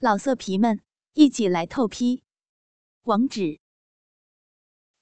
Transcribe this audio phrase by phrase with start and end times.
[0.00, 0.80] 老色皮们，
[1.14, 2.22] 一起来透批！
[3.02, 3.58] 网址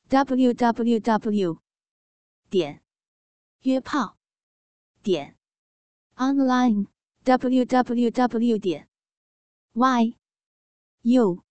[0.09, 1.61] ：w w w
[2.49, 2.83] 点
[3.61, 4.17] 约炮
[5.03, 5.37] 点
[6.15, 6.87] online
[7.25, 8.89] w w w 点
[9.75, 10.17] y
[11.03, 11.45] u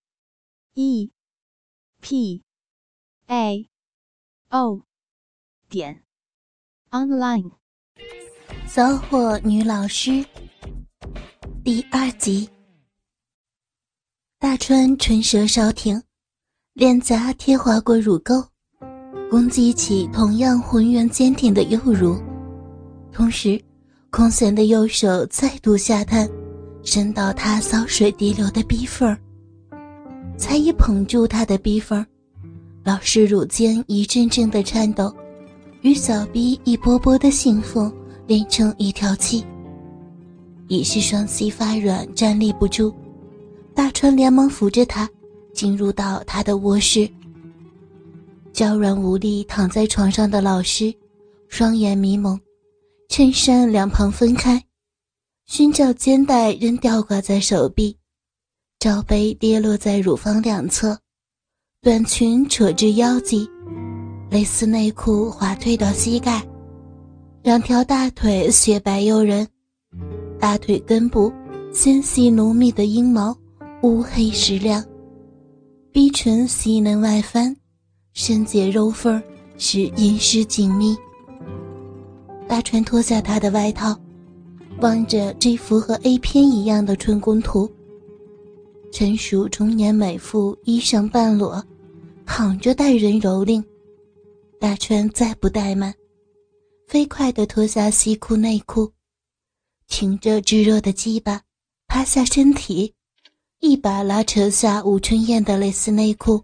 [0.73, 1.11] e
[2.01, 2.43] p
[3.27, 3.69] a
[4.49, 4.81] o
[5.69, 6.03] 点
[6.89, 7.51] online。
[8.67, 10.25] 骚货女老师
[11.63, 12.54] 第二集。
[14.37, 15.99] 大川唇舌稍停，
[16.73, 18.43] 脸颊贴划过乳沟，
[19.29, 22.21] 攻击起同样浑圆坚挺的右乳，
[23.13, 23.59] 同时，
[24.11, 26.29] 空闲的右手再度下探，
[26.83, 29.17] 伸到他骚水滴流的逼缝儿。
[30.37, 32.05] 才一捧住他的逼缝儿，
[32.83, 35.11] 老师乳尖一阵阵的颤抖，
[35.81, 37.91] 与小逼一波波的兴奋
[38.27, 39.45] 连成一条气，
[40.67, 42.93] 已是双膝发软，站立不住。
[43.75, 45.07] 大川连忙扶着他，
[45.53, 47.07] 进入到他的卧室。
[48.53, 50.95] 娇软无力躺在床上的老师，
[51.49, 52.39] 双眼迷蒙，
[53.09, 54.63] 衬衫两旁分开，
[55.45, 57.97] 寻找肩带仍吊挂在手臂，
[58.79, 60.97] 罩杯跌落在乳房两侧，
[61.81, 63.45] 短裙扯至腰际，
[64.31, 66.41] 蕾丝内裤滑退到膝盖，
[67.43, 69.45] 两条大腿雪白诱人，
[70.39, 71.29] 大腿根部
[71.73, 73.37] 纤细浓密的阴毛。
[73.85, 74.83] 乌黑石亮，
[75.91, 77.55] 逼唇细嫩外翻，
[78.13, 79.21] 深解肉缝
[79.59, 80.97] 使阴湿紧密。
[82.47, 83.95] 大川脱下他的外套，
[84.81, 87.71] 望着这幅和 A 片一样的春宫图。
[88.91, 91.63] 成熟中年美妇衣裳半裸，
[92.25, 93.63] 躺着待人蹂躏。
[94.59, 95.93] 大川再不怠慢，
[96.87, 98.91] 飞快地脱下西裤内裤，
[99.87, 101.43] 挺着炙热的鸡巴，
[101.85, 102.91] 趴下身体。
[103.65, 106.39] 一把拉扯下吴春燕的蕾丝内裤，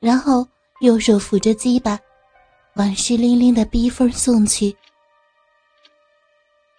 [0.00, 0.48] 然后
[0.80, 2.00] 右手扶着鸡巴，
[2.76, 4.74] 往湿淋淋的逼缝送去。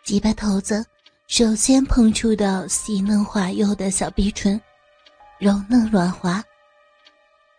[0.03, 0.84] 鸡巴头子
[1.28, 4.59] 首先碰触到细嫩滑幼的小逼唇，
[5.38, 6.44] 柔嫩软滑。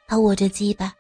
[0.09, 0.93] 他握着鸡巴，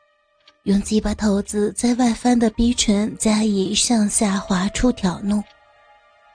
[0.62, 5.42] 用鸡巴头子在外翻的逼唇加以上下滑触挑弄，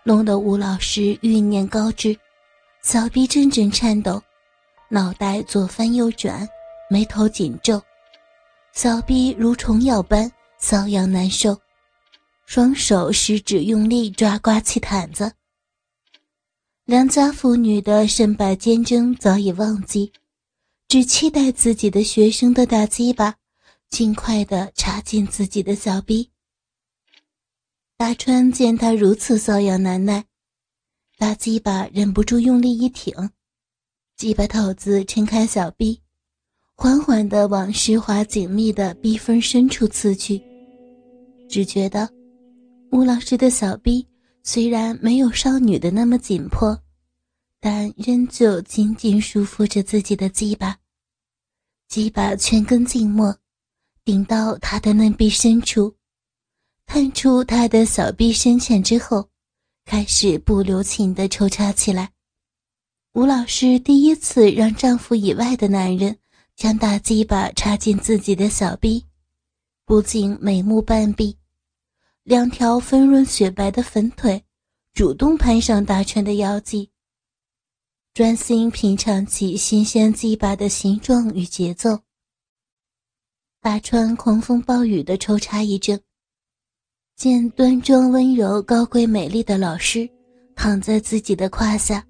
[0.03, 2.13] 弄得吴老师欲念高至，
[2.83, 4.21] 小臂阵阵颤抖。
[4.93, 6.45] 脑袋左翻右转，
[6.89, 7.81] 眉头紧皱，
[8.73, 10.29] 小臂如虫咬般
[10.59, 11.57] 瘙痒难受，
[12.45, 15.31] 双手食指用力抓刮起毯子。
[16.83, 20.11] 良家妇女的身败坚贞早已忘记，
[20.89, 23.33] 只期待自己的学生的大鸡巴
[23.89, 26.29] 尽快的插进自己的小臂。
[27.95, 30.25] 大川见他如此瘙痒难耐，
[31.17, 33.13] 大鸡巴忍不住用力一挺。
[34.21, 35.99] 鸡巴头子撑开小臂，
[36.75, 40.39] 缓缓地往湿滑紧密的逼缝深处刺去。
[41.49, 42.07] 只觉得
[42.91, 44.07] 吴老师的小臂
[44.43, 46.79] 虽然没有少女的那么紧迫，
[47.59, 50.77] 但仍旧紧紧束缚着自己的鸡巴。
[51.87, 53.35] 鸡巴全根静默，
[54.05, 55.95] 顶到他的嫩臂深处，
[56.85, 59.27] 探出他的小臂深浅之后，
[59.83, 62.11] 开始不留情地抽插起来。
[63.13, 66.17] 吴老师第一次让丈夫以外的男人
[66.55, 69.05] 将大鸡巴插进自己的小臂，
[69.85, 71.37] 不仅美目半闭，
[72.23, 74.41] 两条丰润雪白的粉腿
[74.93, 76.89] 主动攀上大川的腰际，
[78.13, 81.99] 专心品尝起新鲜鸡巴的形状与节奏。
[83.59, 86.01] 大川狂风暴雨的抽插一阵，
[87.17, 90.09] 见端庄温柔、高贵美丽的老师
[90.55, 92.07] 躺在自己的胯下。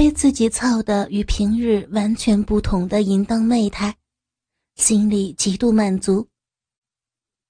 [0.00, 3.94] 被自己操的与平日完全不同的淫荡媚态，
[4.76, 6.26] 心里极度满足。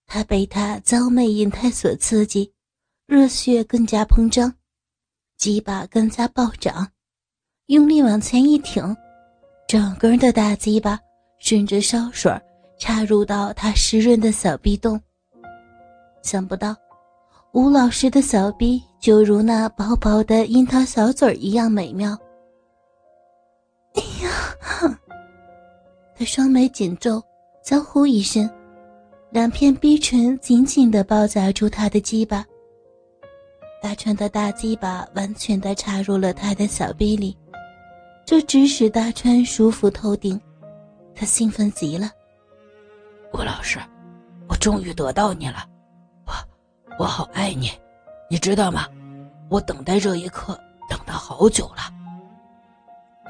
[0.04, 2.52] 他被他娇媚淫态所刺激，
[3.06, 4.52] 热血更加膨胀，
[5.36, 6.90] 鸡巴更加暴涨，
[7.66, 8.96] 用力往前一挺，
[9.68, 10.98] 整根的大鸡巴
[11.38, 12.32] 顺着烧水
[12.80, 15.00] 插入到他湿润的小臂洞。
[16.24, 16.74] 想不到，
[17.52, 22.18] 吴老师的小臂就如那薄薄的樱桃小嘴一样美妙。
[26.20, 27.18] 他双眉紧皱，
[27.62, 28.46] 娇呼一声，
[29.30, 32.44] 两片逼唇紧紧的包夹住他的鸡巴。
[33.80, 37.34] 大川的大鸡巴完全的插入了他的小臂里，
[38.26, 40.38] 这直使大川舒服透顶，
[41.14, 42.10] 他兴奋极了。
[43.32, 43.78] 吴老师，
[44.46, 45.66] 我终于得到你了，
[46.26, 46.32] 我
[46.98, 47.70] 我好爱你，
[48.28, 48.86] 你知道吗？
[49.48, 50.52] 我等待这一刻
[50.86, 51.90] 等了好久了。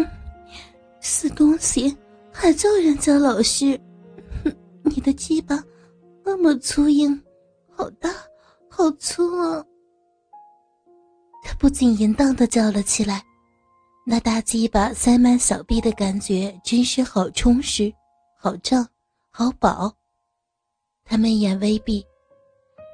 [0.00, 0.06] 嗯
[0.98, 1.96] 死东西，
[2.40, 3.78] 还叫人家老师？
[4.42, 5.62] 哼，你的鸡巴
[6.24, 7.22] 那么粗硬，
[7.68, 8.08] 好大，
[8.66, 9.62] 好粗啊！
[11.44, 13.22] 他不禁淫荡的叫了起来，
[14.06, 17.92] 那大鸡巴塞满小臂的感觉真是好充实，
[18.38, 18.88] 好胀，
[19.30, 19.94] 好饱。
[21.04, 22.02] 他们眼微闭，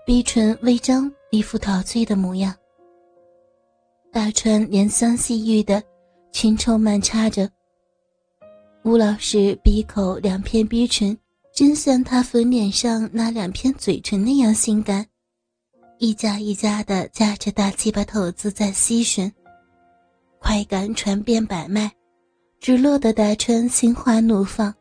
[0.04, 2.52] 鼻唇微张，一副陶醉的模样。
[4.10, 5.80] 大川怜香惜玉的，
[6.32, 7.48] 群抽慢插着。
[8.86, 11.18] 吴老师鼻口两片鼻唇，
[11.52, 15.04] 真像他粉脸上那两片嘴唇那样性感，
[15.98, 19.28] 一家一家的夹着大鸡巴头子在吸吮，
[20.38, 21.90] 快感传遍百脉，
[22.60, 24.72] 直落的大川心花怒放。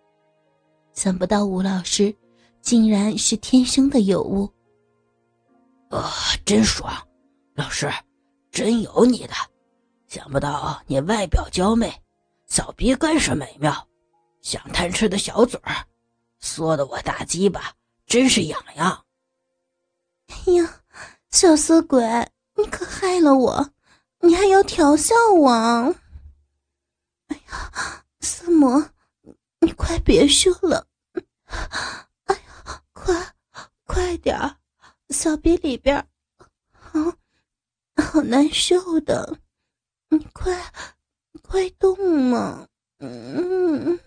[0.94, 2.16] 想不到吴老师，
[2.62, 4.48] 竟然是天生的尤物。
[5.90, 6.12] 啊，
[6.46, 6.94] 真爽，
[7.56, 7.92] 老师。
[8.52, 9.34] 真有你的！
[10.08, 11.92] 想不到你外表娇媚，
[12.46, 13.76] 小鼻更是美妙，
[14.46, 15.88] 像贪吃的小嘴儿，
[16.40, 17.74] 缩得我大鸡巴
[18.06, 19.06] 真是痒痒。
[20.28, 20.84] 哎呀，
[21.32, 22.00] 小色鬼，
[22.54, 23.72] 你可害了我！
[24.20, 25.50] 你还要调笑我？
[27.26, 28.92] 哎呀，四魔，
[29.62, 30.86] 你快别说了！
[32.26, 33.34] 哎呀，快
[33.84, 34.58] 快点儿，
[35.10, 35.98] 小鼻里边
[36.94, 37.18] 啊！
[37.96, 39.40] 好难受的，
[40.10, 40.72] 你快
[41.42, 41.98] 快动
[42.30, 42.68] 嘛！
[43.00, 44.00] 嗯。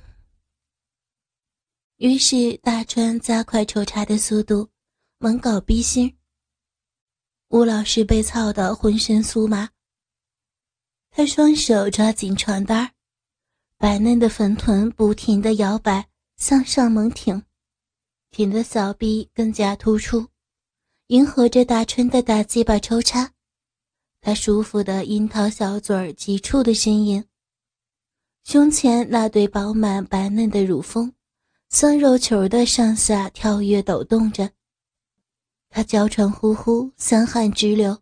[1.98, 4.68] 于是大川加快抽插的速度，
[5.18, 6.16] 猛搞逼心。
[7.48, 9.70] 吴老师被操得浑身酥麻，
[11.10, 12.92] 他双手抓紧床单
[13.78, 17.42] 白嫩的粉臀不停的摇摆，向上猛挺，
[18.30, 20.28] 挺的小臂更加突出，
[21.08, 23.32] 迎合着大川的大鸡巴抽插。
[24.20, 27.24] 他舒服的樱桃小嘴儿急促的呻吟，
[28.44, 31.12] 胸前那对饱满白嫩的乳峰，
[31.68, 34.50] 像肉球的上下跳跃抖动着。
[35.70, 37.98] 他娇喘呼呼，香汗直流，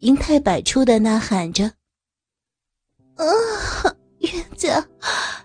[0.00, 1.72] 银态百出的呐喊着
[3.16, 3.24] ：“啊，
[4.18, 4.86] 冤家，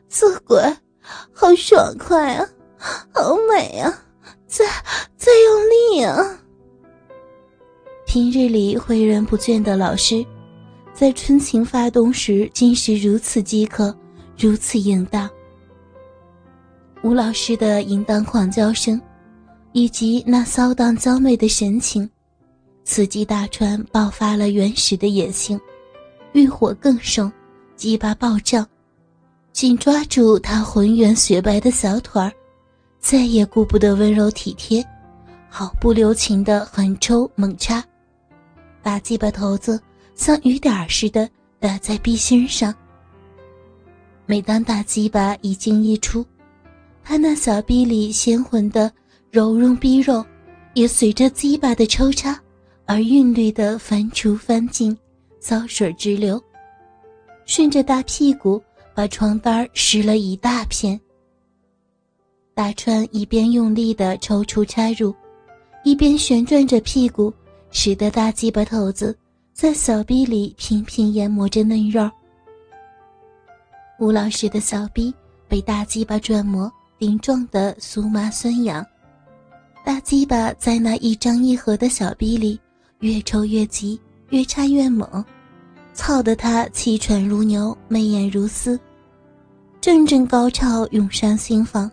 [0.10, 0.62] 色鬼，
[1.32, 2.46] 好爽快啊，
[3.14, 4.04] 好美啊，
[4.46, 4.66] 再
[5.16, 6.40] 再用力啊！”
[8.06, 10.24] 平日里诲人不倦的老师，
[10.94, 13.98] 在春情发动时竟是如此饥渴，
[14.38, 15.30] 如此淫荡。
[17.04, 19.00] 吴老师的淫荡狂叫声，
[19.74, 22.10] 以及那骚荡娇媚的神情，
[22.86, 25.60] 刺激大川爆发了原始的野性，
[26.32, 27.30] 欲火更盛，
[27.76, 28.66] 鸡巴暴涨，
[29.52, 32.32] 紧抓住他浑圆雪白的小腿儿，
[33.00, 34.82] 再也顾不得温柔体贴，
[35.50, 37.84] 毫不留情的狠抽猛插。
[38.82, 39.78] 把鸡巴头子
[40.16, 41.30] 像雨点似的
[41.60, 42.74] 打在臂心上。
[44.26, 46.26] 每当大鸡巴一进一出，
[47.04, 48.92] 他那小臂里鲜红的
[49.30, 50.26] 柔润逼肉，
[50.74, 52.40] 也随着鸡巴的抽插
[52.86, 54.98] 而韵律的翻出翻进，
[55.40, 56.42] 骚水直流，
[57.46, 58.62] 顺着大屁股
[58.96, 61.00] 把床单湿了一大片。
[62.54, 65.14] 大川一边用力的抽出插入，
[65.84, 67.34] 一边旋转着屁股。
[67.76, 69.18] 使得大鸡巴头子
[69.52, 72.08] 在小臂里频频研磨着嫩肉。
[73.98, 75.12] 吴老师的小臂
[75.48, 76.72] 被大鸡巴转磨，
[77.04, 78.82] 顶撞的酥麻酸痒。
[79.84, 82.58] 大鸡巴在那一张一合的小臂里
[83.00, 85.06] 越抽越急，越插越猛，
[85.94, 88.80] 操得他气喘如牛，媚眼如丝。
[89.82, 91.92] 阵阵高潮涌上心房，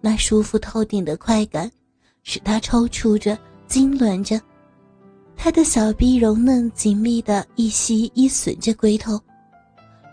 [0.00, 1.68] 那舒服透顶的快感
[2.22, 3.36] 使他抽搐着、
[3.68, 4.40] 痉挛着。
[5.36, 9.20] 他的小臂柔嫩紧密的一吸一吮着龟头，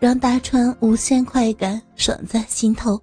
[0.01, 2.99] 让大川无限快感爽在心头。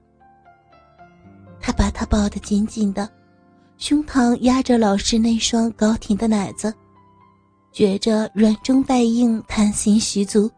[1.66, 3.09] 他把他抱得紧紧的，
[3.78, 6.75] 胸膛压着老师那双高挺的奶子，
[7.73, 10.50] 觉着软中带硬，弹性十足。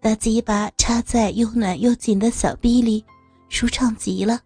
[0.00, 3.04] 那鸡巴插在又暖又紧的小臂里，
[3.48, 4.38] 舒畅极了。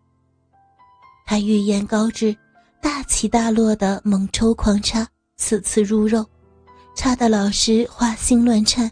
[1.27, 2.35] 他欲言高志，
[2.81, 5.07] 大起大落的猛抽狂插。
[5.37, 6.25] 次次入肉，
[6.97, 8.91] 插得老师花心乱颤，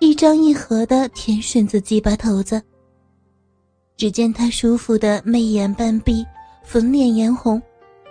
[0.00, 2.62] 一张一合的舔吮着鸡巴头子。
[3.96, 6.26] 只见他舒服的媚眼半闭，
[6.64, 7.62] 粉脸嫣红，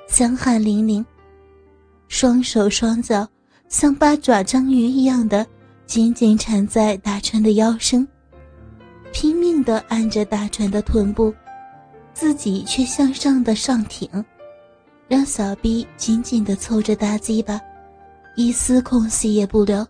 [0.08, 1.06] 香汗淋淋，
[2.08, 3.28] 双手双脚
[3.68, 5.46] 像八爪章鱼一样的
[5.86, 8.08] 紧紧缠在大川的腰身，
[9.12, 11.34] 拼命的按着大川的臀部，
[12.14, 14.10] 自己却向上的上挺。
[15.10, 17.60] 让小臂紧紧的凑着大鸡巴，
[18.36, 19.86] 一丝空隙也不留。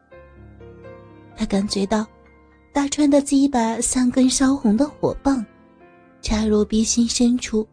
[1.38, 2.06] 他感觉到，
[2.74, 5.46] 大川的鸡巴像根烧红的火棒，
[6.24, 7.68] 插入鼻心深处，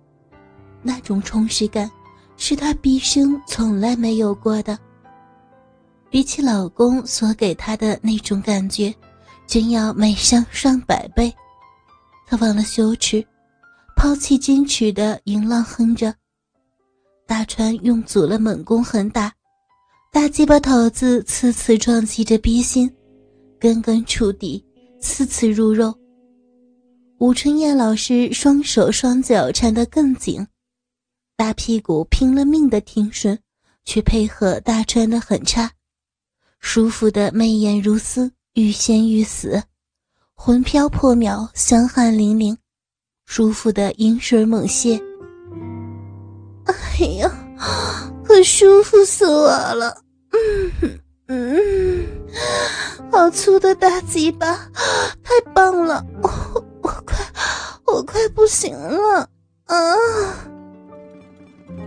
[0.83, 1.90] 那种充实感
[2.37, 4.78] 是她毕生从来没有过的。
[6.11, 8.92] 比起老公所给她的那种感觉，
[9.47, 11.33] 真要美上上百倍。
[12.26, 13.25] 她忘了羞耻，
[13.97, 16.12] 抛弃矜持的淫浪哼着。
[17.26, 19.33] 大川用足了猛攻狠打，
[20.12, 22.92] 大鸡巴头子次次撞击着逼心，
[23.61, 24.64] 根根触底，
[25.00, 25.97] 次次入肉。
[27.21, 30.47] 吴春燕老师双手双脚缠得更紧，
[31.37, 33.39] 大屁股拼了命的挺顺，
[33.85, 35.71] 去配合大川的狠插，
[36.61, 39.62] 舒服的媚眼如丝，欲仙欲死，
[40.33, 42.57] 魂飘魄渺，香汗淋淋，
[43.27, 44.99] 舒服的饮水猛泻。
[46.65, 47.31] 哎呀，
[48.25, 49.95] 可舒服死我了！
[50.33, 52.07] 嗯嗯，
[53.12, 54.57] 好粗的大鸡巴，
[55.23, 56.03] 太棒了！
[57.92, 59.28] 我快不行了
[59.64, 59.76] 啊！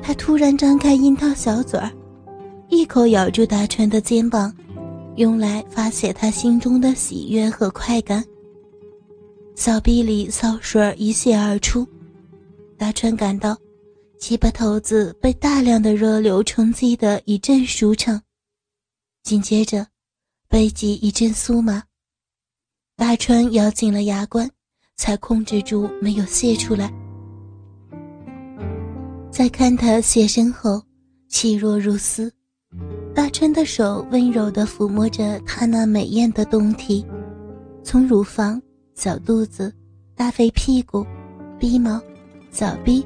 [0.02, 1.92] 他突然张开樱桃小嘴儿，
[2.70, 4.54] 一口咬住大川的肩膀，
[5.16, 8.24] 用来发泄他心中的喜悦和快感。
[9.56, 11.88] 小臂里骚水一泻而出，
[12.78, 13.58] 大川感到。
[14.20, 18.22] 鸡巴头子被大量的热流冲击的一阵舒畅，
[19.22, 19.86] 紧接着
[20.48, 21.84] 背脊一阵酥麻，
[22.96, 24.50] 大川咬紧了牙关，
[24.96, 26.92] 才控制住没有泄出来。
[29.32, 30.82] 再看他血身后，
[31.28, 32.32] 气若如丝，
[33.14, 37.06] 大川的手温柔地抚摸着他那美艳的胴体，
[37.84, 38.62] 从乳房、
[38.96, 39.74] 小肚子、
[40.16, 41.06] 大肥屁股、
[41.60, 42.02] 鼻毛、
[42.52, 43.06] 小臂。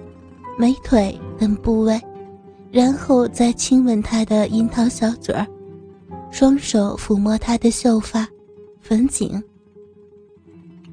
[0.59, 2.01] 美腿等部位，
[2.71, 5.45] 然后再亲吻她的樱桃小嘴儿，
[6.31, 8.27] 双手抚摸她的秀发、
[8.81, 9.39] 粉颈。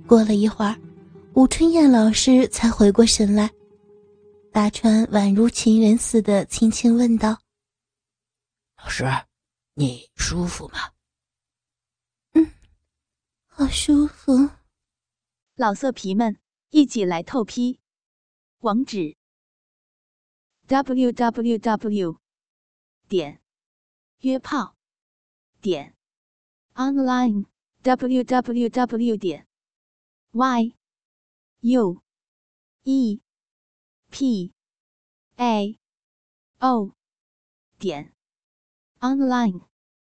[0.06, 0.76] 过了一会儿，
[1.37, 3.50] 武春燕老师才回过神来，
[4.53, 7.41] 大川宛如情人似的轻轻问道
[8.79, 9.05] ：“老师，
[9.75, 10.93] 你舒服吗
[12.35, 12.53] ？”“嗯，
[13.47, 14.33] 好舒服。”
[15.57, 16.38] 老色皮们，
[16.71, 17.81] 一起来透批，
[18.61, 19.17] 网址。
[20.69, 22.21] w w w
[23.09, 23.43] 点
[24.21, 24.76] 约炮
[25.61, 25.97] 点
[26.75, 27.47] online
[27.83, 29.47] w w w 点
[30.31, 30.75] y
[31.66, 32.02] u
[32.85, 33.23] e.
[34.11, 34.52] P.
[35.38, 35.78] A.
[36.61, 36.92] O.
[37.78, 38.12] 点。
[39.00, 39.62] Online